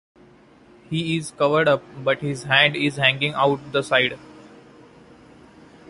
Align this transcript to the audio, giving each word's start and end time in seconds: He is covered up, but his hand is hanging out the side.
He 0.89 1.15
is 1.17 1.29
covered 1.29 1.67
up, 1.67 1.83
but 2.03 2.21
his 2.23 2.45
hand 2.45 2.75
is 2.75 2.95
hanging 2.95 3.35
out 3.35 3.71
the 3.71 3.83
side. 3.83 4.17